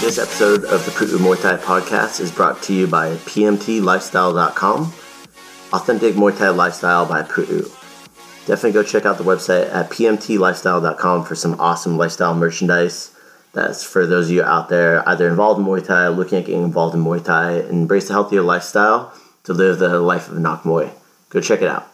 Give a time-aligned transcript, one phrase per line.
[0.00, 4.92] This episode of the Pu'u Muay Thai podcast is brought to you by PMTLifestyle.com,
[5.72, 7.77] Authentic Muay Thai Lifestyle by Pu'u.
[8.48, 13.14] Definitely go check out the website at PMTLifestyle.com for some awesome lifestyle merchandise.
[13.52, 16.62] That's for those of you out there either involved in Muay Thai, looking at getting
[16.62, 19.12] involved in Muay Thai, embrace a healthier lifestyle
[19.44, 20.90] to live the life of Nak Muay.
[21.28, 21.92] Go check it out.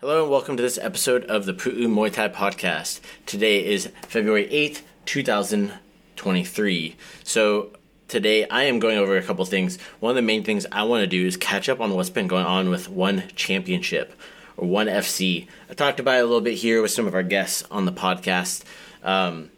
[0.00, 3.00] Hello and welcome to this episode of the Pu'u Muay Thai podcast.
[3.26, 6.96] Today is February 8th, 2023.
[7.24, 7.70] So
[8.06, 9.76] today I am going over a couple things.
[9.98, 12.28] One of the main things I want to do is catch up on what's been
[12.28, 14.12] going on with One Championship
[14.56, 15.46] or One FC.
[15.70, 17.92] I talked about it a little bit here with some of our guests on the
[17.92, 18.64] podcast.
[19.02, 19.50] Um,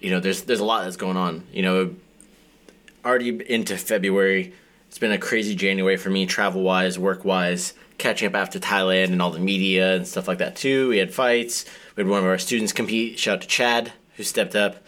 [0.00, 1.44] you know, there's there's a lot that's going on.
[1.52, 1.94] You know,
[3.04, 4.52] already into February.
[4.88, 9.06] It's been a crazy January for me, travel wise, work wise, catching up after Thailand
[9.06, 10.88] and all the media and stuff like that too.
[10.88, 11.64] We had fights.
[11.94, 13.18] We had one of our students compete.
[13.18, 14.84] Shout out to Chad who stepped up.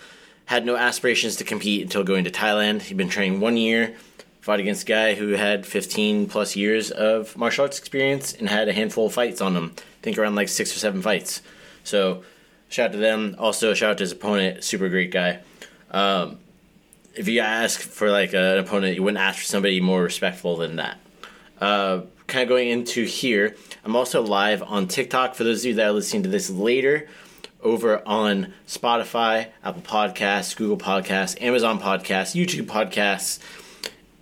[0.47, 2.83] Had no aspirations to compete until going to Thailand.
[2.83, 3.97] He'd been training one year,
[4.41, 8.69] fought against a guy who had 15 plus years of martial arts experience and had
[8.69, 9.73] a handful of fights on him.
[9.77, 11.43] I think around like six or seven fights.
[11.85, 12.23] So,
[12.69, 13.37] shout out to them.
[13.39, 15.41] Also, shout out to his opponent, super great guy.
[15.91, 16.39] Um,
[17.15, 20.77] if you ask for like an opponent, you wouldn't ask for somebody more respectful than
[20.77, 20.99] that.
[21.61, 25.35] Uh, kind of going into here, I'm also live on TikTok.
[25.35, 27.09] For those of you that are listening to this later,
[27.63, 33.41] over on Spotify, Apple Podcasts, Google Podcasts, Amazon Podcasts, YouTube Podcasts,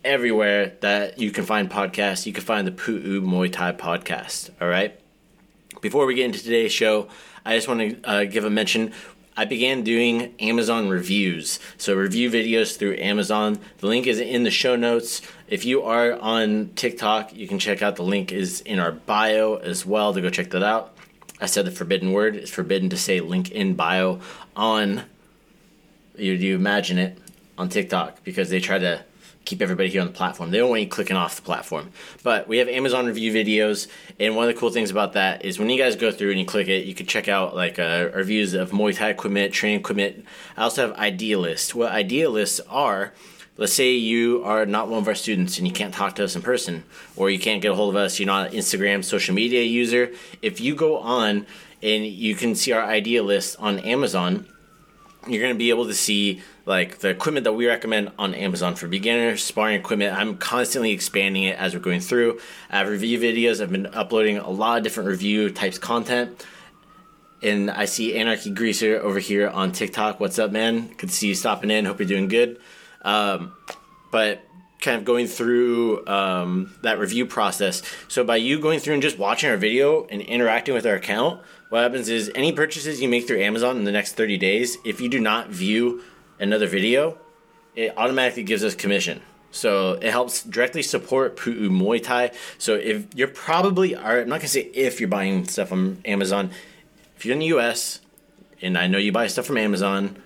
[0.06, 4.50] everywhere that you can find podcasts, you can find the Pu'u Muay Thai podcast.
[4.60, 4.98] All right.
[5.80, 7.08] Before we get into today's show,
[7.44, 8.92] I just want to uh, give a mention.
[9.36, 11.60] I began doing Amazon reviews.
[11.76, 13.58] So, review videos through Amazon.
[13.78, 15.20] The link is in the show notes.
[15.48, 19.56] If you are on TikTok, you can check out the link is in our bio
[19.56, 20.96] as well to go check that out.
[21.40, 22.34] I said the forbidden word.
[22.34, 24.20] It's forbidden to say link in bio
[24.56, 25.02] on
[26.18, 27.18] you, you imagine it
[27.58, 29.04] on TikTok because they try to
[29.46, 30.50] keep everybody here on the platform.
[30.50, 31.90] They don't want you clicking off the platform.
[32.22, 33.86] But we have Amazon review videos,
[34.20, 36.38] and one of the cool things about that is when you guys go through and
[36.38, 39.80] you click it, you can check out like uh, reviews of Muay Thai equipment, training
[39.80, 40.24] equipment.
[40.56, 41.74] I also have idealists.
[41.74, 43.14] What idealists are
[43.58, 46.36] let's say you are not one of our students and you can't talk to us
[46.36, 46.84] in person
[47.16, 50.12] or you can't get a hold of us you're not an instagram social media user
[50.42, 51.46] if you go on
[51.82, 54.46] and you can see our idea list on amazon
[55.28, 58.74] you're going to be able to see like the equipment that we recommend on amazon
[58.74, 60.16] for beginners sparring equipment.
[60.16, 62.40] I'm constantly expanding it as we're going through.
[62.70, 63.60] I have review videos.
[63.60, 66.44] I've been uploading a lot of different review types content.
[67.42, 70.20] And i see anarchy greaser over here on tiktok.
[70.20, 70.88] What's up man?
[70.96, 71.84] Good to see you stopping in.
[71.84, 72.58] Hope you're doing good.
[73.02, 73.52] Um,
[74.10, 74.42] but
[74.80, 77.82] kind of going through um, that review process.
[78.08, 81.42] So by you going through and just watching our video and interacting with our account,
[81.68, 85.00] what happens is any purchases you make through Amazon in the next 30 days, if
[85.00, 86.02] you do not view
[86.38, 87.18] another video,
[87.74, 89.20] it automatically gives us commission.
[89.50, 92.32] So it helps directly support Pu'u Muay Thai.
[92.58, 96.50] So if you're probably are I'm not gonna say if you're buying stuff from Amazon,
[97.16, 98.00] if you're in the US
[98.60, 100.16] and I know you buy stuff from Amazon,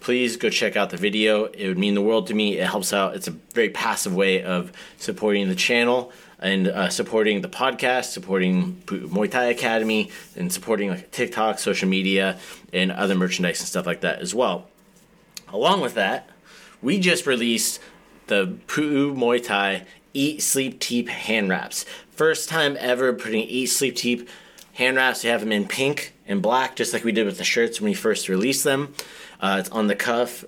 [0.00, 1.46] please go check out the video.
[1.46, 2.58] It would mean the world to me.
[2.58, 3.16] It helps out.
[3.16, 8.82] It's a very passive way of supporting the channel and uh, supporting the podcast, supporting
[8.86, 12.38] Muay Thai Academy, and supporting like TikTok, social media,
[12.72, 14.68] and other merchandise and stuff like that as well.
[15.48, 16.28] Along with that,
[16.82, 17.80] we just released
[18.26, 21.84] the Pu'u Muay Thai Eat Sleep Teep hand wraps.
[22.10, 24.28] First time ever putting Eat Sleep Teep
[24.74, 25.22] hand wraps.
[25.22, 27.90] We have them in pink and black, just like we did with the shirts when
[27.90, 28.94] we first released them.
[29.40, 30.44] Uh, it's on the cuff,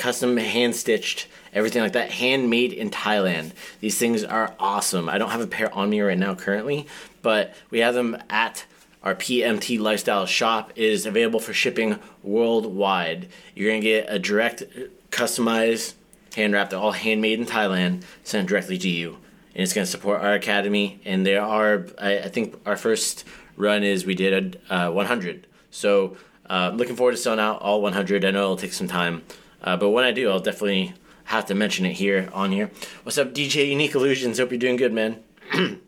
[0.00, 3.52] custom hand stitched, everything like that, handmade in Thailand.
[3.80, 5.10] These things are awesome.
[5.10, 6.86] I don't have a pair on me right now currently,
[7.20, 8.64] but we have them at
[9.02, 10.72] our PMT Lifestyle shop.
[10.74, 13.28] It is available for shipping worldwide.
[13.54, 14.62] You're gonna get a direct,
[15.10, 15.92] customized
[16.34, 16.70] hand wrap.
[16.70, 19.18] They're all handmade in Thailand, sent directly to you,
[19.54, 21.00] and it's gonna support our academy.
[21.04, 23.26] And there are, I, I think, our first
[23.56, 25.46] run is we did a uh, 100.
[25.70, 26.16] So
[26.48, 28.24] uh, looking forward to selling out all 100.
[28.24, 29.22] I know it'll take some time,
[29.62, 32.70] uh, but when I do, I'll definitely have to mention it here on here.
[33.02, 34.38] What's up, DJ Unique Illusions?
[34.38, 35.22] Hope you're doing good, man.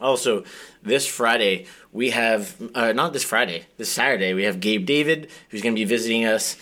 [0.00, 0.44] also,
[0.82, 5.62] this Friday we have uh, not this Friday, this Saturday we have Gabe David who's
[5.62, 6.56] going to be visiting us.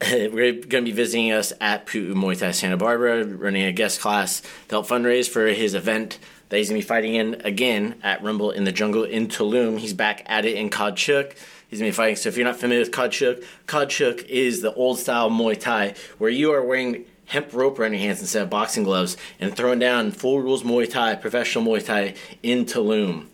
[0.10, 4.00] We're going to be visiting us at Pu'u Muay Thai Santa Barbara, running a guest
[4.00, 6.18] class to help fundraise for his event
[6.48, 9.78] that he's going to be fighting in again at Rumble in the Jungle in Tulum.
[9.78, 11.34] He's back at it in Kawchuk
[11.72, 12.16] He's gonna be fighting.
[12.16, 16.28] So if you're not familiar with Khatchuk, Khatchuk is the old style Muay Thai where
[16.28, 20.10] you are wearing hemp rope around your hands instead of boxing gloves and throwing down
[20.10, 23.28] full rules Muay Thai, professional Muay Thai in Tulum.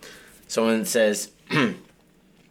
[0.47, 1.75] Someone says, I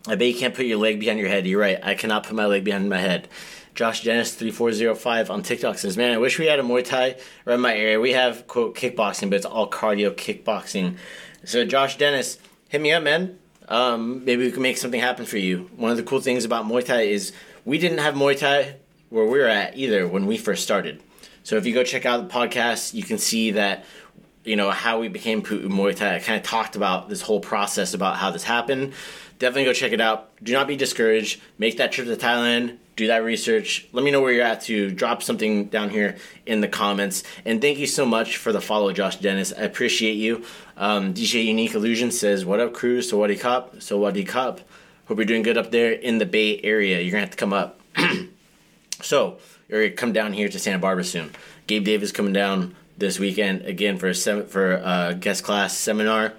[0.06, 1.46] bet you can't put your leg behind your head.
[1.46, 1.78] You're right.
[1.82, 3.26] I cannot put my leg behind my head.
[3.74, 6.62] Josh Dennis three four zero five on TikTok says, "Man, I wish we had a
[6.62, 7.98] Muay Thai around my area.
[7.98, 10.98] We have quote kickboxing, but it's all cardio kickboxing."
[11.44, 12.36] So Josh Dennis,
[12.68, 13.38] hit me up, man.
[13.68, 15.70] Um, maybe we can make something happen for you.
[15.76, 17.32] One of the cool things about Muay Thai is
[17.64, 18.76] we didn't have Muay Thai
[19.10, 21.02] where we were at either when we first started.
[21.42, 23.84] So if you go check out the podcast, you can see that
[24.44, 26.16] you know how we became Muay Thai.
[26.16, 28.94] I kind of talked about this whole process about how this happened.
[29.38, 30.30] Definitely go check it out.
[30.42, 31.40] Do not be discouraged.
[31.58, 33.86] Make that trip to Thailand do that research.
[33.92, 37.22] Let me know where you're at to drop something down here in the comments.
[37.44, 39.52] And thank you so much for the follow, Josh Dennis.
[39.56, 40.44] I appreciate you.
[40.76, 43.00] Um, DJ Unique Illusion says, What up, crew?
[43.00, 43.80] So what cop?
[43.80, 44.60] So what cop?
[45.06, 47.00] Hope you're doing good up there in the Bay Area.
[47.00, 47.80] You're gonna have to come up.
[49.00, 51.30] so you're gonna come down here to Santa Barbara soon.
[51.68, 56.32] Gabe Davis coming down this weekend again for a sem- for a guest class seminar.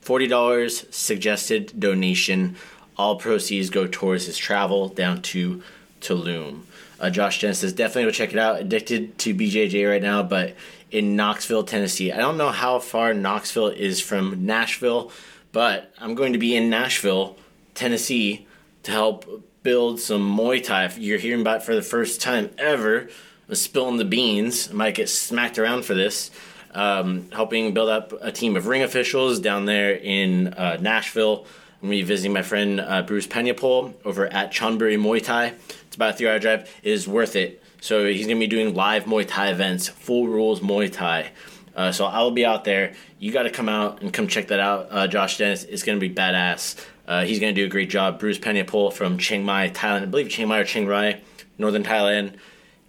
[0.00, 2.56] Forty dollars suggested donation.
[2.96, 5.62] All proceeds go towards his travel down to
[6.00, 6.62] Tulum.
[7.00, 8.60] Uh, Josh Jen says definitely go check it out.
[8.60, 10.54] Addicted to BJJ right now, but
[10.90, 12.12] in Knoxville, Tennessee.
[12.12, 15.12] I don't know how far Knoxville is from Nashville,
[15.52, 17.36] but I'm going to be in Nashville,
[17.74, 18.46] Tennessee,
[18.84, 20.84] to help build some Muay Thai.
[20.86, 23.08] If you're hearing about for the first time ever,
[23.48, 24.70] I'm spilling the beans.
[24.70, 26.30] I might get smacked around for this.
[26.72, 31.46] Um, helping build up a team of ring officials down there in uh, Nashville.
[31.80, 35.54] I'm going to be visiting my friend uh, Bruce Penyapol over at Chonburi Muay Thai
[35.86, 37.62] It's about a three hour drive, is worth it.
[37.80, 41.30] So he's going to be doing live Muay Thai events, full rules Muay Thai.
[41.76, 42.94] Uh, so I'll be out there.
[43.20, 44.88] You got to come out and come check that out.
[44.90, 46.84] Uh, Josh Dennis is going to be badass.
[47.06, 48.18] Uh, he's going to do a great job.
[48.18, 50.02] Bruce Penyapol from Chiang Mai, Thailand.
[50.02, 51.20] I believe Chiang Mai or Chiang Rai,
[51.58, 52.34] northern Thailand,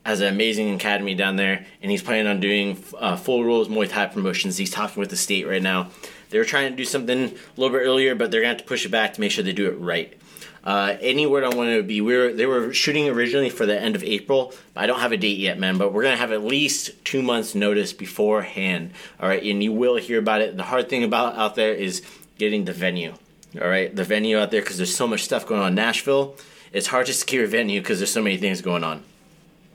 [0.03, 3.87] has an amazing academy down there, and he's planning on doing uh, full rules Muay
[3.87, 4.57] Thai promotions.
[4.57, 5.91] He's talking with the state right now.
[6.29, 8.65] They were trying to do something a little bit earlier, but they're going to have
[8.65, 10.19] to push it back to make sure they do it right.
[10.63, 12.01] Uh, anywhere I want to be.
[12.01, 15.17] We were they were shooting originally for the end of April, I don't have a
[15.17, 15.77] date yet, man.
[15.77, 18.91] But we're gonna have at least two months notice beforehand.
[19.19, 20.57] All right, and you will hear about it.
[20.57, 22.03] The hard thing about out there is
[22.37, 23.13] getting the venue.
[23.59, 25.69] All right, the venue out there because there's so much stuff going on.
[25.69, 26.35] in Nashville,
[26.73, 29.03] it's hard to secure a venue because there's so many things going on.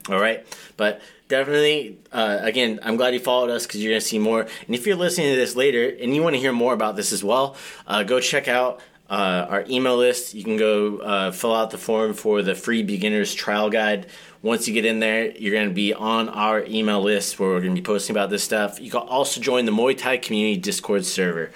[0.07, 0.45] All right,
[0.77, 4.41] but definitely, uh, again, I'm glad you followed us because you're gonna see more.
[4.41, 7.11] And if you're listening to this later and you want to hear more about this
[7.11, 7.55] as well,
[7.87, 10.33] uh, go check out uh, our email list.
[10.33, 14.07] You can go uh, fill out the form for the free beginners trial guide.
[14.41, 17.61] Once you get in there, you're going to be on our email list where we're
[17.61, 18.79] going to be posting about this stuff.
[18.79, 21.51] You can also join the Muay Thai community Discord server.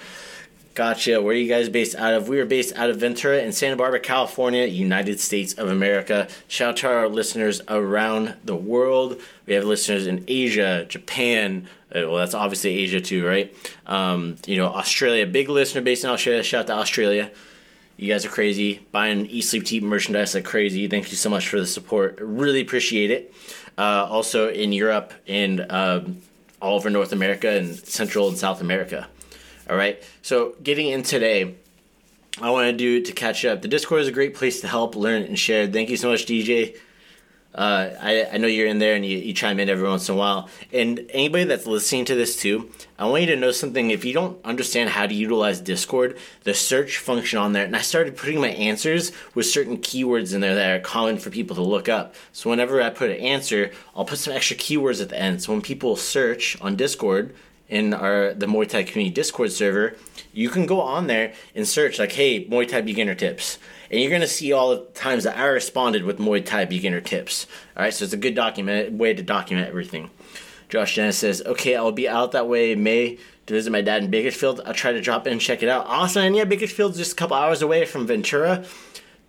[0.74, 1.20] Gotcha.
[1.20, 2.28] Where are you guys based out of?
[2.28, 6.28] We are based out of Ventura in Santa Barbara, California, United States of America.
[6.46, 9.20] Shout out to our listeners around the world.
[9.46, 11.66] We have listeners in Asia, Japan.
[11.90, 13.52] Uh, well, that's obviously Asia too, right?
[13.86, 16.42] Um, you know, Australia, big listener based in Australia.
[16.44, 17.32] Shout out to Australia.
[17.96, 18.86] You guys are crazy.
[18.92, 20.86] Buying Eat Sleep Teep merchandise like crazy.
[20.86, 22.16] Thank you so much for the support.
[22.20, 23.34] Really appreciate it.
[23.76, 26.02] Uh, also in Europe and uh,
[26.62, 29.08] all over North America and Central and South America.
[29.70, 30.02] All right.
[30.20, 31.54] So getting in today,
[32.42, 33.62] I want to do to catch up.
[33.62, 35.68] The Discord is a great place to help, learn, and share.
[35.68, 36.76] Thank you so much, DJ.
[37.54, 40.16] Uh, I, I know you're in there and you, you chime in every once in
[40.16, 40.48] a while.
[40.72, 43.90] And anybody that's listening to this too, I want you to know something.
[43.90, 47.80] If you don't understand how to utilize Discord, the search function on there, and I
[47.80, 51.62] started putting my answers with certain keywords in there that are common for people to
[51.62, 52.16] look up.
[52.32, 55.42] So whenever I put an answer, I'll put some extra keywords at the end.
[55.42, 57.34] So when people search on Discord,
[57.70, 59.96] in our the Muay Thai community Discord server,
[60.32, 63.58] you can go on there and search like, "Hey, Muay Thai beginner tips,"
[63.90, 67.46] and you're gonna see all the times that I responded with Muay Thai beginner tips.
[67.76, 70.10] All right, so it's a good document way to document everything.
[70.68, 74.10] Josh Dennis says, "Okay, I'll be out that way May to visit my dad in
[74.10, 74.60] Bakersfield.
[74.66, 75.86] I'll try to drop in and check it out.
[75.86, 78.64] Awesome, and yeah, Bakersfield's just a couple hours away from Ventura."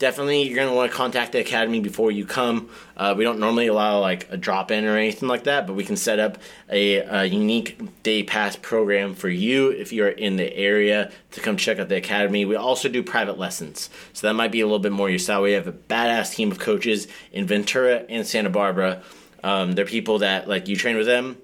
[0.02, 2.70] Definitely you're going to want to contact the academy before you come.
[2.98, 5.84] Uh, we don't normally allow like a drop in or anything like that, but we
[5.84, 6.40] can set up
[6.70, 11.56] a, a, unique day pass program for you if you're in the area to come
[11.56, 12.46] check out the academy.
[12.46, 15.44] We also do private lessons, so that might be a little bit more your style.
[15.44, 19.04] We have a badass team of coaches in Ventura and Santa Barbara.
[19.44, 21.38] Um, they're people that like you train with them.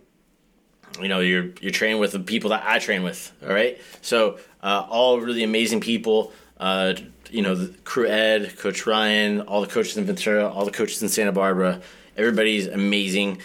[0.99, 3.31] You know, you're you're training with the people that I train with.
[3.43, 6.33] All right, so uh, all really amazing people.
[6.59, 6.93] Uh,
[7.29, 11.01] you know, the crew Ed, Coach Ryan, all the coaches in Ventura, all the coaches
[11.01, 11.81] in Santa Barbara.
[12.15, 13.41] Everybody's amazing.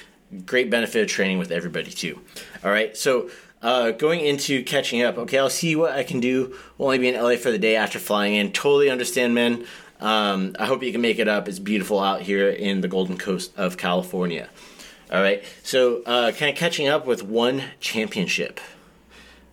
[0.47, 2.21] Great benefit of training with everybody too.
[2.64, 5.19] All right, so uh, going into catching up.
[5.19, 6.57] Okay, I'll see what I can do.
[6.78, 8.52] We'll only be in LA for the day after flying in.
[8.52, 9.66] Totally understand, men.
[10.00, 11.49] Um, I hope you can make it up.
[11.49, 14.49] It's beautiful out here in the Golden Coast of California.
[15.12, 18.59] All right, so uh, kind of catching up with one championship.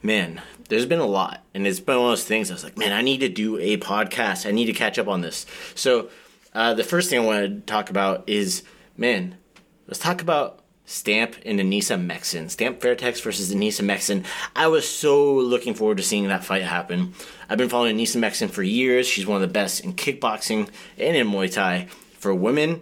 [0.02, 2.50] Man, there's been a lot, and it's been one of those things.
[2.50, 4.48] I was like, man, I need to do a podcast.
[4.48, 5.46] I need to catch up on this.
[5.76, 6.10] So,
[6.54, 8.64] uh, the first thing I want to talk about is,
[8.96, 9.36] man,
[9.88, 12.50] let's talk about Stamp and Anissa Meksen.
[12.50, 14.26] Stamp Fairtex versus Anissa Meksen.
[14.56, 17.14] I was so looking forward to seeing that fight happen.
[17.50, 19.06] I've been following Anissa Meksen for years.
[19.06, 22.82] She's one of the best in kickboxing and in Muay Thai for women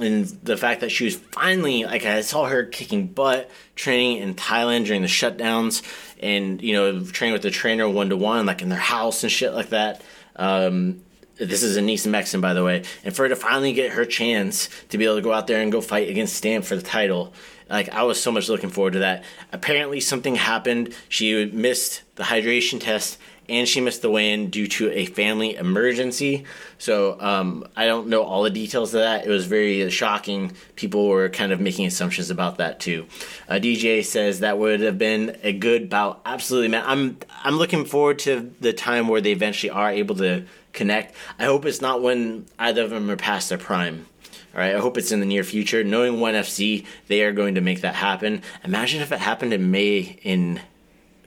[0.00, 4.34] and the fact that she was finally like I saw her kicking butt training in
[4.34, 5.82] Thailand during the shutdowns
[6.20, 9.32] and you know training with the trainer one to one like in their house and
[9.32, 10.02] shit like that.
[10.36, 11.02] Um,
[11.36, 14.04] this is a Anissa Meksen, by the way, and for her to finally get her
[14.04, 16.82] chance to be able to go out there and go fight against Stamp for the
[16.82, 17.32] title,
[17.70, 19.24] like I was so much looking forward to that.
[19.52, 20.94] Apparently, something happened.
[21.08, 26.44] She missed the hydration test and she missed the weigh-in due to a family emergency.
[26.76, 29.24] So um, I don't know all the details of that.
[29.24, 30.52] It was very shocking.
[30.76, 33.06] People were kind of making assumptions about that too.
[33.48, 36.20] Uh, DJ says that would have been a good bout.
[36.26, 36.84] Absolutely, man.
[36.86, 41.14] I'm I'm looking forward to the time where they eventually are able to connect.
[41.38, 44.06] I hope it's not when either of them are past their prime.
[44.54, 45.84] All right, I hope it's in the near future.
[45.84, 48.42] Knowing ONE FC, they are going to make that happen.
[48.64, 50.60] Imagine if it happened in May in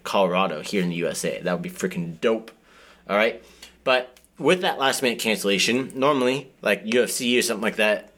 [0.04, 1.42] Colorado here in the USA.
[1.42, 2.52] That would be freaking dope.
[3.10, 3.44] All right.
[3.84, 8.12] But with that last minute cancellation, normally, like UFC or something like that,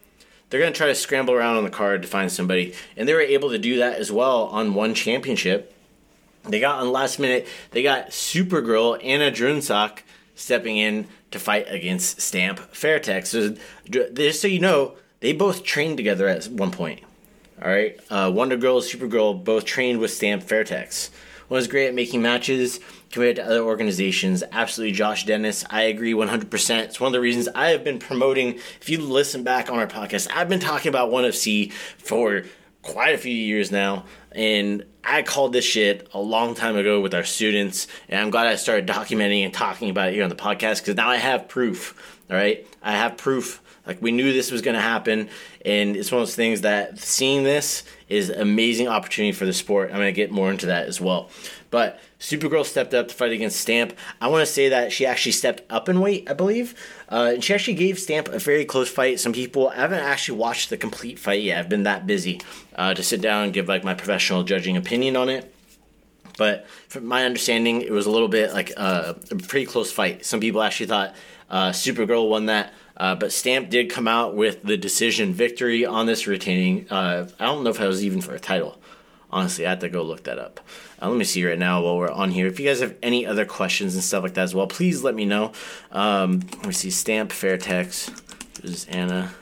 [0.50, 2.74] they're going to try to scramble around on the card to find somebody.
[2.96, 5.74] And they were able to do that as well on one championship.
[6.44, 10.00] They got on last minute, they got Supergirl Anna Jaroonsak
[10.36, 13.28] stepping in to fight against Stamp Fairtex.
[13.28, 13.56] So,
[13.90, 17.02] just so you know, they both trained together at one point.
[17.62, 17.98] All right.
[18.10, 21.10] Uh, Wonder Girl, Supergirl both trained with Stamp Fairtex
[21.50, 22.80] was great at making matches
[23.12, 24.44] compared to other organizations.
[24.52, 25.66] Absolutely, Josh Dennis.
[25.70, 26.80] I agree 100%.
[26.84, 28.56] It's one of the reasons I have been promoting.
[28.82, 32.44] If you listen back on our podcast, I've been talking about ONE FC for
[32.82, 34.06] quite a few years now.
[34.32, 37.88] And I called this shit a long time ago with our students.
[38.10, 40.96] And I'm glad I started documenting and talking about it here on the podcast because
[40.96, 42.20] now I have proof.
[42.30, 42.68] All right.
[42.82, 43.62] I have proof.
[43.86, 45.30] Like we knew this was going to happen.
[45.66, 49.90] And it's one of those things that seeing this is amazing opportunity for the sport.
[49.90, 51.30] I'm going to get more into that as well.
[51.70, 53.98] But Supergirl stepped up to fight against Stamp.
[54.22, 56.76] I want to say that she actually stepped up in weight, I believe.
[57.10, 59.20] Uh, and she actually gave Stamp a very close fight.
[59.20, 61.58] Some people, I haven't actually watched the complete fight yet.
[61.58, 62.42] I've been that busy
[62.76, 65.54] uh, to sit down and give like my professional judging opinion on it.
[66.38, 70.26] But from my understanding, it was a little bit like uh, a pretty close fight.
[70.26, 71.16] Some people actually thought
[71.50, 72.74] uh, Supergirl won that.
[72.96, 76.88] Uh, but Stamp did come out with the decision victory on this retaining.
[76.90, 78.80] Uh, I don't know if it was even for a title.
[79.32, 80.60] Honestly, I have to go look that up.
[81.02, 82.46] Uh, let me see right now while we're on here.
[82.46, 85.16] If you guys have any other questions and stuff like that as well, please let
[85.16, 85.54] me know.
[85.92, 86.92] Um, let me see.
[86.92, 88.12] Stamp Fairtex.
[88.62, 89.34] This is Anna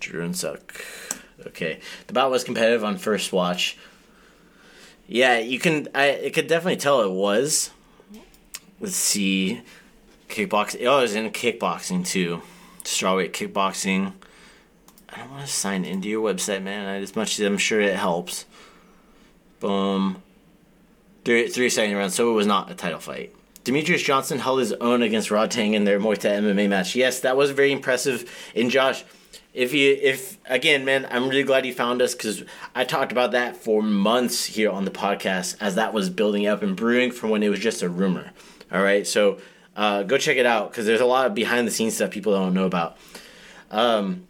[0.00, 0.84] Jaroonsak.
[1.48, 3.76] Okay, the bout was competitive on first watch.
[5.08, 5.88] Yeah, you can.
[5.96, 7.70] I it could definitely tell it was.
[8.78, 9.62] Let's see,
[10.28, 10.86] kickboxing.
[10.86, 12.42] Oh, it was in kickboxing too
[12.88, 14.12] strawweight kickboxing.
[15.08, 17.02] I don't want to sign into your website, man.
[17.02, 18.46] As much as I'm sure it helps.
[19.60, 20.22] Boom.
[21.24, 23.34] Three, three second round, so it was not a title fight.
[23.64, 26.96] Demetrious Johnson held his own against Rodtang in their Muay Thai MMA match.
[26.96, 28.50] Yes, that was very impressive.
[28.54, 29.04] And Josh,
[29.52, 33.32] if you, if again, man, I'm really glad you found us because I talked about
[33.32, 37.30] that for months here on the podcast as that was building up and brewing from
[37.30, 38.30] when it was just a rumor.
[38.72, 39.38] All right, so
[39.78, 42.32] uh, go check it out because there's a lot of behind the scenes stuff people
[42.32, 42.98] don't know about.
[43.70, 44.26] Um,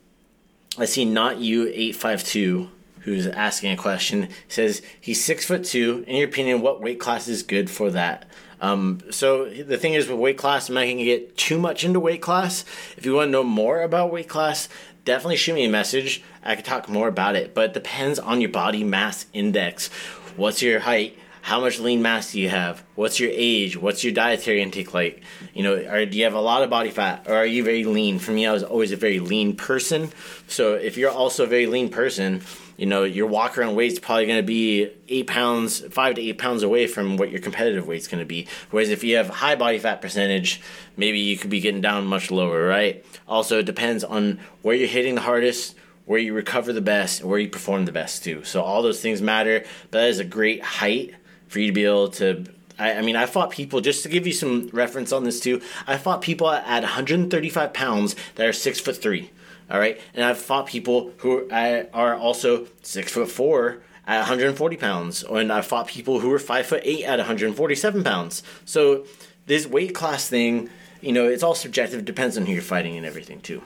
[0.78, 2.68] I see not you eight five two
[3.00, 6.04] who's asking a question says he's six foot two.
[6.06, 8.28] In your opinion, what weight class is good for that?
[8.60, 11.82] Um, so the thing is with weight class, I'm not going to get too much
[11.82, 12.64] into weight class.
[12.96, 14.68] If you want to know more about weight class,
[15.04, 16.22] definitely shoot me a message.
[16.44, 19.88] I could talk more about it, but it depends on your body mass index.
[20.36, 21.16] What's your height?
[21.42, 22.82] How much lean mass do you have?
[22.94, 23.76] What's your age?
[23.76, 25.22] What's your dietary intake like?
[25.54, 27.84] You know, are, do you have a lot of body fat or are you very
[27.84, 28.18] lean?
[28.18, 30.10] For me, I was always a very lean person.
[30.46, 32.42] So if you're also a very lean person,
[32.76, 36.38] you know, your walk around weight's probably going to be eight pounds, five to eight
[36.38, 38.46] pounds away from what your competitive weight's going to be.
[38.70, 40.60] Whereas if you have high body fat percentage,
[40.96, 43.04] maybe you could be getting down much lower, right?
[43.26, 47.38] Also, it depends on where you're hitting the hardest, where you recover the best, where
[47.38, 48.44] you perform the best too.
[48.44, 49.64] So all those things matter.
[49.90, 51.14] But that is a great height
[51.48, 52.44] for you to be able to
[52.78, 55.60] I, I, mean, I fought people, just to give you some reference on this too,
[55.86, 59.30] I fought people at 135 pounds that are six foot three.
[59.70, 60.00] All right.
[60.14, 65.22] And I've fought people who are also six foot four at 140 pounds.
[65.24, 68.42] And I've fought people who are five foot eight at 147 pounds.
[68.64, 69.04] So
[69.46, 72.00] this weight class thing, you know, it's all subjective.
[72.00, 73.62] It depends on who you're fighting and everything too.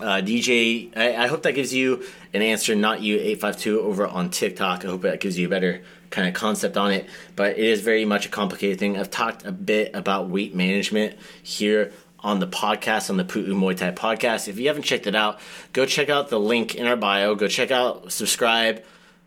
[0.00, 4.30] Uh, DJ, I, I, hope that gives you an answer, not you 852 over on
[4.30, 4.84] TikTok.
[4.84, 7.08] I hope that gives you a better kind of concept on it.
[7.36, 8.98] But it is very much a complicated thing.
[8.98, 13.76] I've talked a bit about weight management here on the podcast, on the Pu'u Muay
[13.76, 14.48] Thai podcast.
[14.48, 15.38] If you haven't checked it out,
[15.72, 17.34] go check out the link in our bio.
[17.34, 18.82] Go check out, subscribe,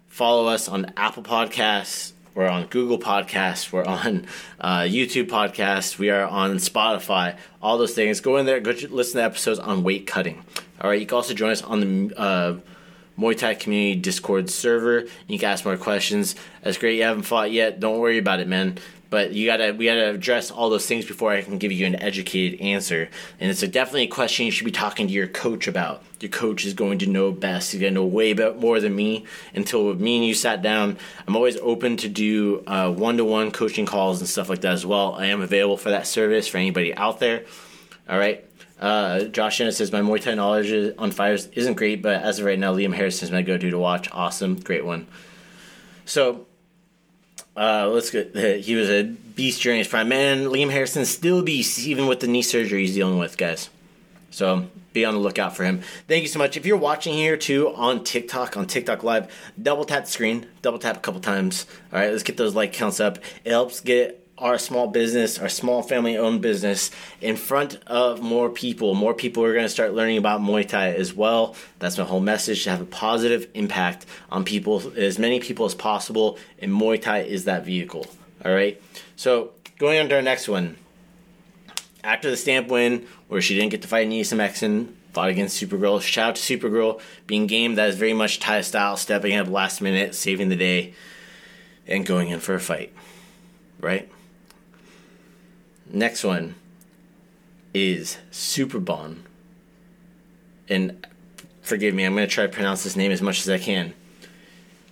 [0.08, 3.72] follow us on Apple Podcasts, we're on Google Podcasts.
[3.72, 4.26] We're on
[4.60, 5.98] uh, YouTube Podcasts.
[5.98, 7.38] We are on Spotify.
[7.62, 8.22] All those things.
[8.22, 8.62] Go in there.
[8.62, 10.44] Go listen to episodes on weight cutting.
[10.80, 11.00] All right.
[11.00, 12.58] You can also join us on the uh,
[13.18, 15.06] Muay Thai Community Discord server.
[15.28, 16.36] You can ask more questions.
[16.64, 16.98] That's great.
[16.98, 17.80] You haven't fought yet.
[17.80, 18.78] Don't worry about it, man
[19.12, 22.02] but you gotta we gotta address all those things before I can give you an
[22.02, 23.10] educated answer.
[23.42, 26.02] And it's a, definitely a question you should be talking to your coach about.
[26.22, 27.74] Your coach is going to know best.
[27.74, 29.26] He's gonna know way more than me.
[29.54, 33.86] Until me and you sat down, I'm always open to do one to one coaching
[33.86, 35.14] calls and stuff like that as well.
[35.14, 37.44] I am available for that service for anybody out there.
[38.10, 38.46] All right.
[38.82, 42.46] Uh, Josh Jenna says my Muay Thai knowledge on fires isn't great, but as of
[42.46, 44.10] right now, Liam Harrison is my go-to to watch.
[44.12, 45.08] Awesome, great one.
[46.06, 46.48] So
[47.56, 48.36] uh, let's get.
[48.62, 50.10] He was a beast during his prime.
[50.10, 53.70] Man, Liam Harrison still beast, even with the knee surgery he's dealing with, guys.
[54.32, 55.82] So be on the lookout for him.
[56.08, 56.58] Thank you so much.
[56.58, 60.80] If you're watching here too on TikTok, on TikTok Live, double tap the screen, double
[60.80, 61.66] tap a couple times.
[61.94, 63.20] All right, let's get those like counts up.
[63.44, 66.90] It helps get our small business, our small family owned business
[67.22, 68.96] in front of more people.
[68.96, 71.56] More people are going to start learning about Muay Thai as well.
[71.80, 75.76] That's my whole message to have a positive impact on people, as many people as
[75.76, 78.08] possible, and Muay Thai is that vehicle.
[78.44, 78.82] All right.
[79.16, 80.78] So going on to our next one.
[82.04, 86.02] After the stamp win, where she didn't get to fight Anissa Meksen, fought against Supergirl.
[86.02, 87.76] Shout out to Supergirl being game.
[87.76, 90.96] That is very much Thai style, stepping up last minute, saving the day,
[91.86, 92.92] and going in for a fight.
[93.80, 94.10] Right?
[95.94, 96.56] Next one
[97.74, 99.18] is Superbon.
[100.70, 101.06] And
[101.62, 103.94] forgive me, I'm going to try to pronounce this name as much as I can.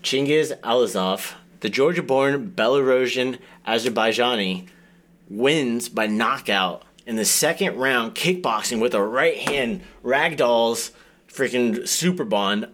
[0.04, 4.68] Chingiz Allazov, the Georgia born Belarusian Azerbaijani,
[5.30, 10.92] wins by knockout in the second round kickboxing with a right hand ragdolls
[11.30, 12.70] freaking Superbon.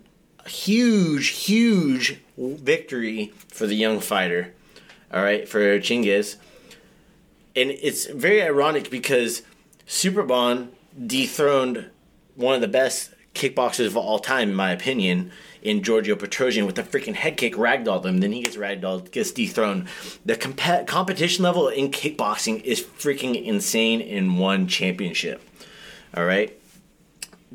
[0.47, 4.53] Huge, huge victory for the young fighter.
[5.13, 6.37] All right, for Chingiz
[7.55, 9.41] and it's very ironic because
[9.87, 10.69] Superbon
[11.05, 11.89] dethroned
[12.35, 16.77] one of the best kickboxers of all time, in my opinion, in Giorgio Petrosyan with
[16.77, 18.19] a freaking head kick ragdolled him.
[18.19, 19.87] Then he gets ragdolled, gets dethroned.
[20.25, 25.41] The comp- competition level in kickboxing is freaking insane in one championship.
[26.15, 26.57] All right.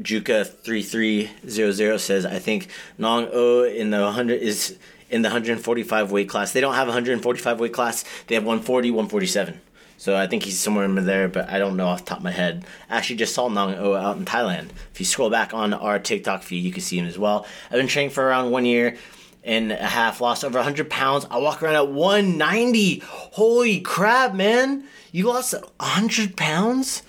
[0.00, 4.78] Juka three three zero zero says I think Nong O in the hundred is
[5.10, 6.52] in the 145 weight class.
[6.52, 8.04] They don't have 145 weight class.
[8.28, 9.60] They have 140, 147.
[10.00, 12.24] So I think he's somewhere in there, but I don't know off the top of
[12.24, 12.64] my head.
[12.88, 14.70] Actually just saw Nong O out in Thailand.
[14.94, 17.46] If you scroll back on our TikTok feed, you can see him as well.
[17.66, 18.96] I've been training for around one year
[19.44, 21.26] and a half, lost over 100 pounds.
[21.30, 23.00] I walk around at 190.
[23.04, 24.84] Holy crap, man.
[25.12, 27.02] You lost 100 pounds?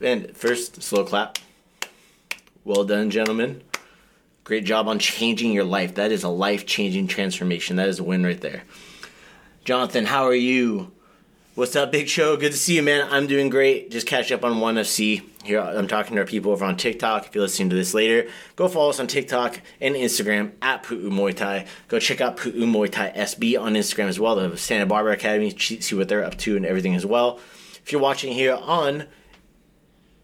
[0.00, 1.38] And first, slow clap.
[2.64, 3.62] Well done, gentlemen.
[4.44, 5.96] Great job on changing your life.
[5.96, 7.74] That is a life changing transformation.
[7.74, 8.62] That is a win right there.
[9.64, 10.92] Jonathan, how are you?
[11.54, 12.38] What's up, Big Show?
[12.38, 13.06] Good to see you, man.
[13.10, 13.90] I'm doing great.
[13.90, 15.20] Just catch up on ONE FC.
[15.44, 17.26] Here, I'm talking to our people over on TikTok.
[17.26, 21.10] If you're listening to this later, go follow us on TikTok and Instagram at Pu'u
[21.10, 21.66] Muay Thai.
[21.88, 24.36] Go check out Pu'u Muay Thai SB on Instagram as well.
[24.36, 27.38] The Santa Barbara Academy, see what they're up to and everything as well.
[27.84, 29.04] If you're watching here on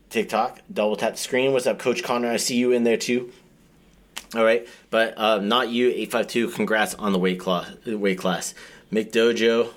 [0.09, 1.53] TikTok, double tap the screen.
[1.53, 2.31] What's up, Coach Connor?
[2.31, 3.31] I see you in there too.
[4.35, 6.53] All right, but uh, not you, 852.
[6.53, 7.71] Congrats on the weight class.
[7.85, 8.55] Weight class.
[8.91, 9.75] McDojo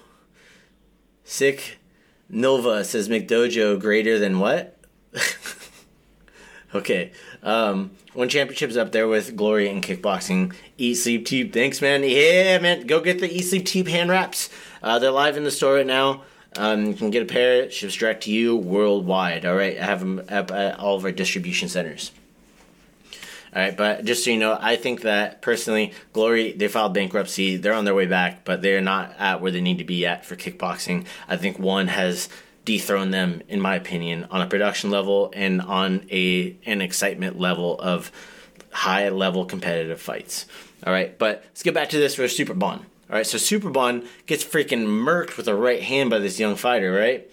[1.32, 1.80] Sick
[2.28, 4.78] Nova says McDojo greater than what?
[6.76, 7.13] okay.
[7.41, 10.54] Um, one championship's up there with Glory and kickboxing.
[10.78, 11.54] Eat Sleep Teep.
[11.54, 12.04] Thanks, man.
[12.04, 12.86] Yeah, man.
[12.86, 14.50] Go get the Eat Sleep Teep hand wraps.
[14.84, 16.24] Uh, they're live in the store right now.
[16.58, 17.63] Um, you can get a pair.
[17.63, 19.46] It Ships direct to you worldwide.
[19.46, 19.78] All right.
[19.78, 22.12] I have them up at all of our distribution centers.
[23.54, 27.58] All right, but just so you know, I think that personally, Glory they filed bankruptcy.
[27.58, 30.26] They're on their way back, but they're not at where they need to be at
[30.26, 31.06] for kickboxing.
[31.28, 32.30] I think one has
[32.64, 37.78] dethroned them, in my opinion, on a production level and on a an excitement level
[37.80, 38.10] of
[38.72, 40.46] high level competitive fights.
[40.86, 42.80] All right, but let's get back to this for Superbon.
[42.80, 46.94] All right, so Superbon gets freaking murked with a right hand by this young fighter,
[46.94, 47.30] right?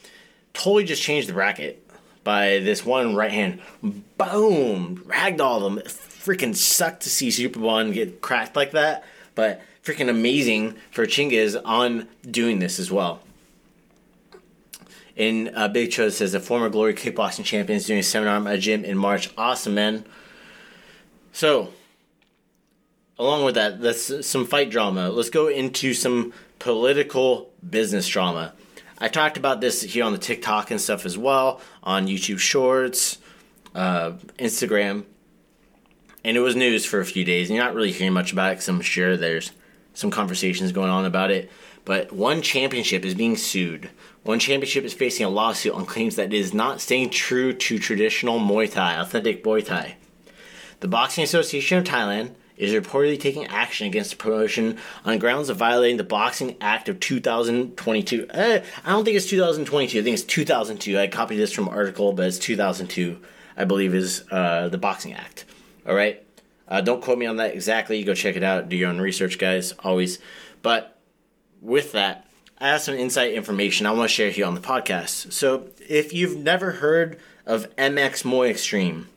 [0.53, 1.89] Totally just changed the bracket
[2.25, 3.61] by this one right hand.
[3.81, 5.05] Boom!
[5.07, 5.83] Ragdoll them
[6.29, 9.03] freaking sucked to see Superbon get cracked like that,
[9.35, 13.21] but freaking amazing for Chingiz on doing this as well.
[15.17, 18.43] And uh, Big Cho says the former Glory kickboxing champion is doing a seminar at
[18.43, 19.31] my gym in March.
[19.39, 20.05] Awesome, man.
[21.33, 21.73] So,
[23.19, 25.09] along with that, that's some fight drama.
[25.09, 28.53] Let's go into some political business drama.
[28.99, 33.17] I talked about this here on the TikTok and stuff as well, on YouTube Shorts,
[33.75, 35.05] uh, Instagram,
[36.25, 37.49] and it was news for a few days.
[37.49, 39.53] And you're not really hearing much about it because I'm sure there's
[39.95, 41.51] some conversations going on about it.
[41.85, 43.91] But one championship is being sued.
[44.23, 47.79] One championship is facing a lawsuit on claims that it is not staying true to
[47.79, 49.97] traditional Muay Thai, authentic Muay Thai.
[50.81, 55.57] The Boxing Association of Thailand is reportedly taking action against the promotion on grounds of
[55.57, 58.27] violating the Boxing Act of 2022.
[58.31, 60.01] Eh, I don't think it's 2022.
[60.01, 60.99] I think it's 2002.
[60.99, 63.19] I copied this from an article, but it's 2002.
[63.57, 65.47] I believe is uh, the Boxing Act.
[65.89, 66.23] All right.
[66.69, 68.05] Uh, don't quote me on that exactly.
[68.05, 68.69] Go check it out.
[68.69, 69.73] Do your own research, guys.
[69.83, 70.19] Always.
[70.61, 70.99] But
[71.63, 75.33] with that, I have some insight information I want to share here on the podcast.
[75.33, 79.09] So, if you've never heard of MX Muay Extreme,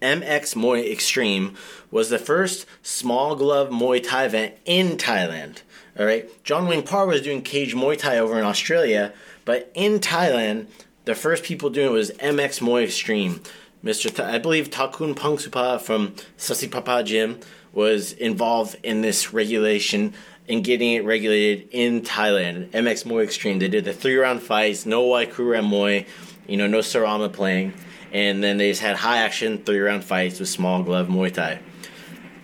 [0.00, 1.56] MX Muay Extreme
[1.90, 5.62] was the first small glove Muay Thai event in Thailand.
[5.98, 9.12] All right, John Wayne Parr was doing cage Muay Thai over in Australia,
[9.44, 10.66] but in Thailand,
[11.04, 13.40] the first people doing it was MX Muay Extreme.
[13.84, 14.14] Mr.
[14.14, 17.40] Ta- I believe Takun Pangsupa from Sasiprapa Gym
[17.72, 20.14] was involved in this regulation
[20.48, 22.70] and getting it regulated in Thailand.
[22.70, 23.58] MX Muay Extreme.
[23.58, 26.06] They did the three round fights, no Wai Kru Muay,
[26.46, 27.74] you know, no Sarama playing
[28.12, 31.60] and then they just had high action three round fights with small glove Muay Thai.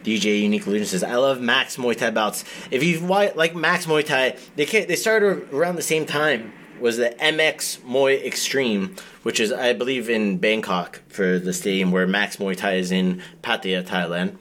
[0.03, 2.45] DJ Unique Illusion says, "I love Max Muay Thai bouts.
[2.71, 6.53] If you like Max Muay Thai, they they started around the same time.
[6.81, 12.07] Was the MX Muay Extreme, which is I believe in Bangkok for the stadium where
[12.07, 14.37] Max Muay Thai is in Pattaya, Thailand.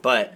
[0.00, 0.34] But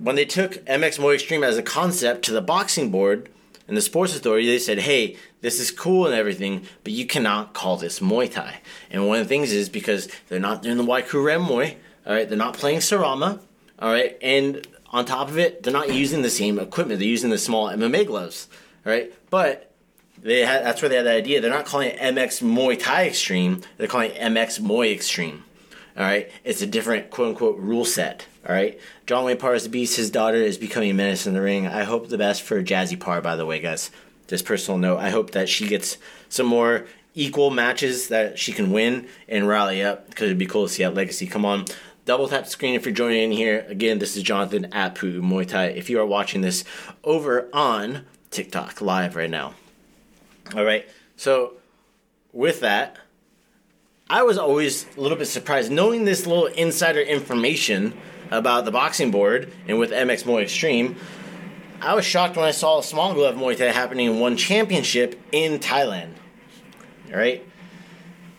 [0.00, 3.28] when they took MX Muay Extreme as a concept to the boxing board
[3.68, 7.54] and the sports authority, they said, "Hey, this is cool and everything, but you cannot
[7.54, 8.60] call this Muay Thai.
[8.90, 11.76] And one of the things is because they're not doing the Wai Kru Ram Muay,
[12.06, 13.40] all right, they're not playing Sarama,
[13.78, 16.98] all right, and on top of it, they're not using the same equipment.
[16.98, 18.48] They're using the small MMA gloves,
[18.84, 19.69] all right, but
[20.22, 21.40] they had that's where they had that idea.
[21.40, 23.62] They're not calling it MX Muay Thai Extreme.
[23.76, 25.44] They're calling it MX Muay Extreme.
[25.96, 28.26] All right, it's a different quote unquote rule set.
[28.48, 29.96] All right, John Wayne Parr is the beast.
[29.96, 31.66] His daughter is becoming a menace in the ring.
[31.66, 33.20] I hope the best for Jazzy Parr.
[33.20, 33.90] By the way, guys
[34.30, 34.98] this personal note.
[34.98, 39.82] I hope that she gets some more equal matches that she can win and rally
[39.82, 41.66] up because it'd be cool to see that legacy come on.
[42.06, 43.66] Double tap the screen if you're joining in here.
[43.68, 45.66] Again, this is Jonathan at Pu'u Muay Thai.
[45.66, 46.64] If you are watching this
[47.04, 49.54] over on TikTok live right now.
[50.54, 51.54] All right, so
[52.32, 52.98] with that,
[54.08, 57.96] I was always a little bit surprised knowing this little insider information
[58.32, 60.96] about the boxing board and with MX Muay Extreme.
[61.80, 65.20] I was shocked when I saw a small glove Muay Thai happening in one championship
[65.30, 66.14] in Thailand.
[67.12, 67.46] All right.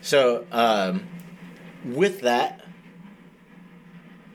[0.01, 1.07] So um,
[1.85, 2.61] with that,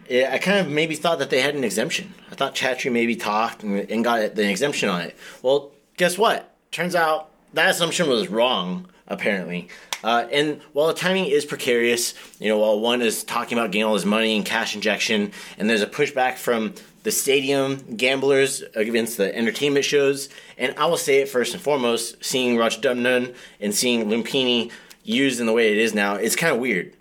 [0.08, 2.14] it, I kind of maybe thought that they had an exemption.
[2.30, 5.16] I thought Chatri maybe talked and, and got the exemption on it.
[5.42, 6.54] Well, guess what?
[6.70, 8.88] Turns out that assumption was wrong.
[9.08, 9.68] Apparently,
[10.02, 13.84] uh, and while the timing is precarious, you know, while one is talking about getting
[13.84, 19.16] all this money and cash injection, and there's a pushback from the stadium gamblers against
[19.16, 20.28] the entertainment shows.
[20.58, 24.72] And I will say it first and foremost, seeing Rajadamnern and seeing Lumpini
[25.04, 26.94] used in the way it is now, it's kind of weird.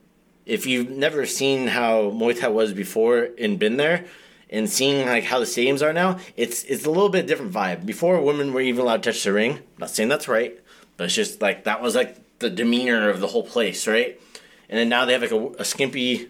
[0.46, 4.06] If you've never seen how Muay Thai was before and been there,
[4.50, 7.86] and seeing like how the stadiums are now, it's it's a little bit different vibe.
[7.86, 9.54] Before women were even allowed to touch the ring.
[9.54, 10.60] I'm not saying that's right,
[10.98, 14.20] but it's just like that was like the demeanor of the whole place, right?
[14.70, 16.30] And then now they have like a, a skimpy,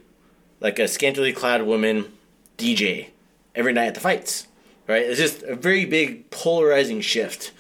[0.59, 2.11] like a scantily clad woman
[2.57, 3.09] DJ
[3.53, 4.47] every night at the fights.
[4.87, 5.01] Right?
[5.01, 7.51] It's just a very big polarizing shift.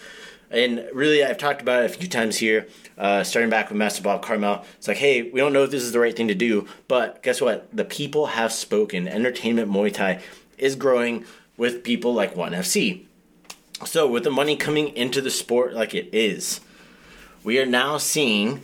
[0.51, 2.67] And really, I've talked about it a few times here,
[2.99, 4.63] uh, starting back with Master Bob Carmel.
[4.77, 7.23] It's like, hey, we don't know if this is the right thing to do, but
[7.23, 7.75] guess what?
[7.75, 9.07] The people have spoken.
[9.07, 10.21] Entertainment Muay Thai
[10.57, 11.25] is growing
[11.57, 13.05] with people like ONE FC.
[13.85, 16.61] So, with the money coming into the sport like it is,
[17.43, 18.61] we are now seeing,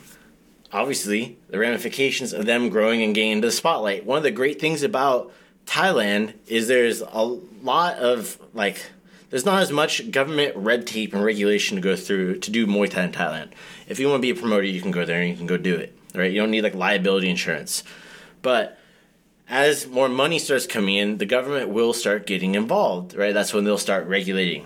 [0.72, 4.06] obviously, the ramifications of them growing and gaining the spotlight.
[4.06, 5.32] One of the great things about
[5.66, 8.82] Thailand is there's a lot of like
[9.30, 12.90] there's not as much government red tape and regulation to go through to do Muay
[12.90, 13.50] Thai in Thailand.
[13.88, 15.58] If you want to be a promoter, you can go there and you can go
[15.58, 15.98] do it.
[16.14, 16.32] Right?
[16.32, 17.84] You don't need like liability insurance.
[18.42, 18.78] But
[19.52, 23.14] as more money starts coming in, the government will start getting involved.
[23.14, 23.34] Right?
[23.34, 24.66] That's when they'll start regulating.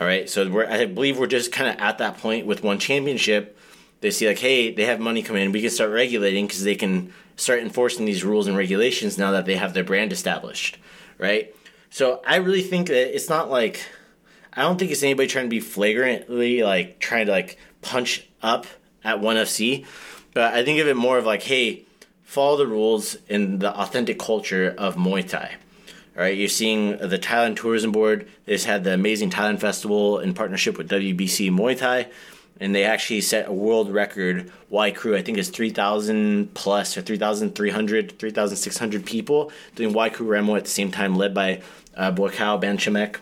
[0.00, 0.30] All right.
[0.30, 3.58] So I believe we're just kind of at that point with one championship.
[4.00, 5.52] They see like, hey, they have money coming in.
[5.52, 9.44] We can start regulating because they can start enforcing these rules and regulations now that
[9.44, 10.78] they have their brand established,
[11.18, 11.54] right?
[11.90, 13.84] So I really think that it's not like
[14.52, 18.66] I don't think it's anybody trying to be flagrantly like trying to like punch up
[19.04, 19.86] at ONE FC,
[20.34, 21.84] but I think of it more of like, hey,
[22.32, 25.54] follow the rules in the authentic culture of Muay Thai.
[26.16, 28.26] All right, you're seeing the Thailand Tourism Board.
[28.46, 32.08] They just had the Amazing Thailand Festival in partnership with WBC Muay Thai,
[32.58, 34.50] and they actually set a world record.
[34.70, 40.56] Wai Kru, I think, is 3,000 plus or 3,300, 3,600 people doing Wai Kru Remo
[40.56, 41.60] at the same time, led by
[41.98, 43.16] uh, Buakaw Banchamek.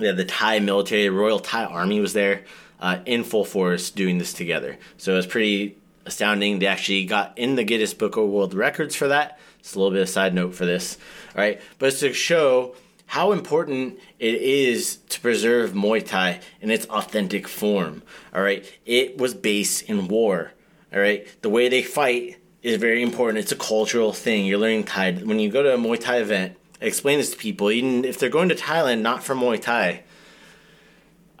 [0.00, 2.42] Yeah, the Thai military, Royal Thai Army was there
[2.80, 4.78] uh, in full force doing this together.
[4.98, 5.76] So it was pretty
[6.10, 6.58] astounding.
[6.58, 9.38] They actually got in the Guinness Book of World Records for that.
[9.60, 10.98] It's a little bit of side note for this,
[11.34, 11.60] all right?
[11.78, 12.74] But it's to show
[13.06, 18.02] how important it is to preserve Muay Thai in its authentic form,
[18.34, 18.64] all right?
[18.84, 20.52] It was based in war,
[20.92, 21.26] all right?
[21.42, 23.38] The way they fight is very important.
[23.38, 24.46] It's a cultural thing.
[24.46, 25.12] You're learning Thai.
[25.12, 28.28] When you go to a Muay Thai event, explain this to people, even if they're
[28.28, 30.02] going to Thailand not for Muay Thai,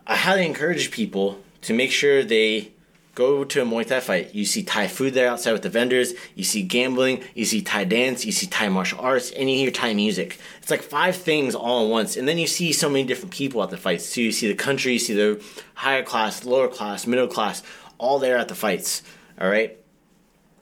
[0.06, 2.72] I highly encourage people to make sure they
[3.20, 4.34] Go to a Muay Thai fight.
[4.34, 6.14] You see Thai food there outside with the vendors.
[6.34, 7.22] You see gambling.
[7.34, 8.24] You see Thai dance.
[8.24, 10.38] You see Thai martial arts, and you hear Thai music.
[10.62, 12.16] It's like five things all at once.
[12.16, 14.06] And then you see so many different people at the fights.
[14.06, 17.62] So you see the country, you see the higher class, lower class, middle class,
[17.98, 19.02] all there at the fights.
[19.38, 19.76] All right.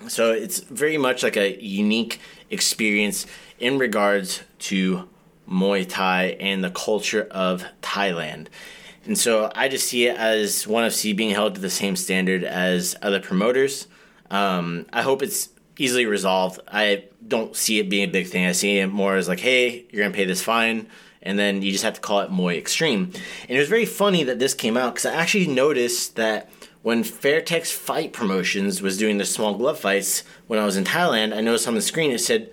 [0.08, 3.24] So it's very much like a unique experience
[3.60, 5.08] in regards to
[5.48, 8.48] Muay Thai and the culture of Thailand.
[9.08, 12.44] And so I just see it as ONE FC being held to the same standard
[12.44, 13.86] as other promoters.
[14.30, 16.60] Um, I hope it's easily resolved.
[16.68, 18.44] I don't see it being a big thing.
[18.44, 20.88] I see it more as like, hey, you're gonna pay this fine,
[21.22, 23.12] and then you just have to call it Muay Extreme.
[23.48, 26.50] And it was very funny that this came out because I actually noticed that
[26.82, 31.34] when Fairtex Fight Promotions was doing the small glove fights when I was in Thailand,
[31.34, 32.52] I noticed on the screen it said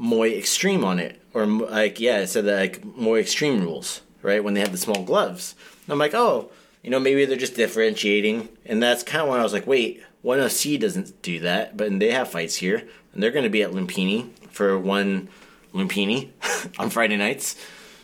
[0.00, 4.42] Muay Extreme on it, or like yeah, it said that like Muay Extreme rules right?
[4.42, 5.54] When they had the small gloves.
[5.84, 6.50] And I'm like, oh,
[6.82, 8.48] you know, maybe they're just differentiating.
[8.66, 11.98] And that's kind of when I was like, wait, ONE FC doesn't do that, but
[11.98, 12.88] they have fights here.
[13.12, 15.28] And they're going to be at Lumpini for one
[15.74, 16.30] Lumpini
[16.78, 17.56] on Friday nights.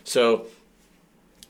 [0.05, 0.47] So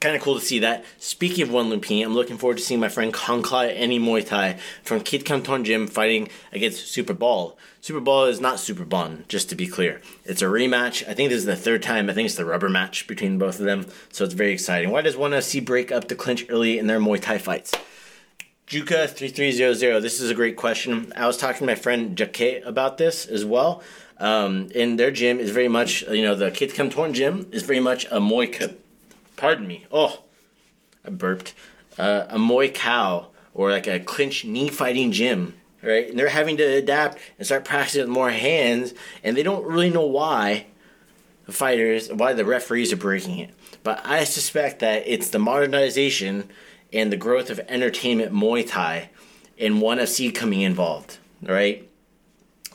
[0.04, 0.84] kind of cool to see that.
[0.98, 4.58] Speaking of one Lumpini, I'm looking forward to seeing my friend Kongklai Any Muay Thai
[4.82, 7.56] from Kit Kanton Gym fighting against Super Ball.
[7.80, 10.02] Super Ball is not Super Bon, just to be clear.
[10.26, 11.08] It's a rematch.
[11.08, 12.10] I think this is the third time.
[12.10, 13.86] I think it's the rubber match between both of them.
[14.12, 14.90] So it's very exciting.
[14.90, 17.72] Why does ONE FC break up the clinch early in their Muay Thai fights?
[18.66, 20.00] Juka three three zero zero.
[20.00, 21.14] This is a great question.
[21.16, 23.82] I was talking to my friend Jake about this as well.
[24.18, 27.80] Um, and their gym is very much, you know, the Kit Kanton gym is very
[27.80, 28.52] much a Muay
[29.36, 30.22] pardon me, oh,
[31.04, 31.54] I burped,
[31.98, 36.08] uh, a Muay Khao or like a clinch knee fighting gym, right?
[36.08, 39.90] And they're having to adapt and start practicing with more hands, and they don't really
[39.90, 40.66] know why
[41.46, 43.50] the fighters, why the referees are breaking it.
[43.82, 46.48] But I suspect that it's the modernization
[46.92, 49.10] and the growth of entertainment Muay Thai
[49.58, 51.88] and ONE FC coming involved, right?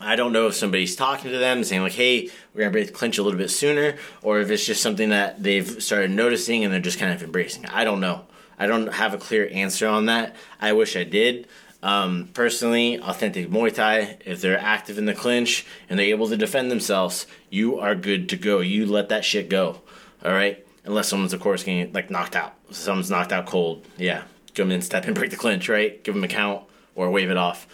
[0.02, 2.94] I don't know if somebody's talking to them saying like, "Hey, we're gonna break the
[2.94, 6.74] clinch a little bit sooner," or if it's just something that they've started noticing and
[6.74, 7.66] they're just kind of embracing.
[7.66, 8.26] I don't know.
[8.58, 10.36] I don't have a clear answer on that.
[10.60, 11.48] I wish I did.
[11.82, 16.36] Um, personally, authentic Muay Thai, if they're active in the clinch and they're able to
[16.36, 18.60] defend themselves, you are good to go.
[18.60, 19.82] You let that shit go.
[20.24, 22.54] All right, unless someone's of course getting like knocked out.
[22.72, 23.86] Someone's knocked out cold.
[23.98, 24.24] Yeah,
[24.56, 25.70] come in, step in, break the clinch.
[25.70, 26.64] Right, give them a count
[26.96, 27.66] or wave it off.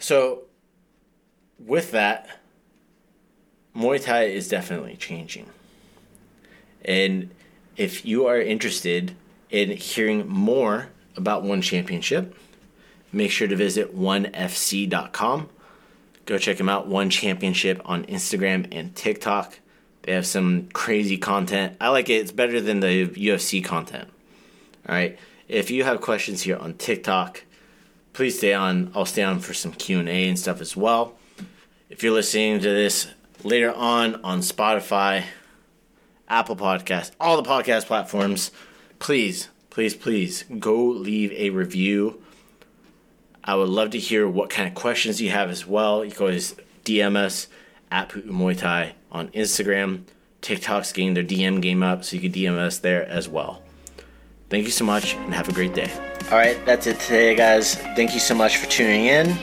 [0.00, 0.42] So
[1.58, 2.28] with that,
[3.74, 5.46] Muay Thai is definitely changing.
[6.84, 7.30] And
[7.76, 9.14] if you are interested
[9.50, 12.34] in hearing more about One Championship,
[13.12, 15.48] make sure to visit onefc.com.
[16.26, 19.60] Go check them out, One Championship on Instagram and TikTok.
[20.02, 21.76] They have some crazy content.
[21.80, 22.14] I like it.
[22.14, 24.08] It's better than the UFC content.
[24.88, 25.18] All right.
[25.48, 27.44] If you have questions here on TikTok,
[28.12, 28.90] please stay on.
[28.94, 31.17] I'll stay on for some Q&A and stuff as well.
[31.88, 33.08] If you're listening to this
[33.42, 35.24] later on on Spotify,
[36.28, 38.50] Apple Podcast, all the podcast platforms,
[38.98, 42.22] please, please, please go leave a review.
[43.42, 46.04] I would love to hear what kind of questions you have as well.
[46.04, 47.48] You can always DM us
[47.90, 50.02] at Pu'u Muay Thai on Instagram.
[50.42, 53.62] TikTok's getting their DM game up, so you can DM us there as well.
[54.50, 55.90] Thank you so much and have a great day.
[56.30, 57.76] All right, that's it today, guys.
[57.76, 59.34] Thank you so much for tuning in.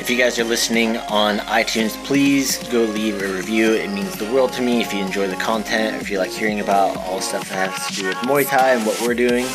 [0.00, 3.72] If you guys are listening on iTunes, please go leave a review.
[3.74, 6.58] It means the world to me if you enjoy the content, if you like hearing
[6.58, 9.46] about all the stuff that has to do with Muay Thai and what we're doing.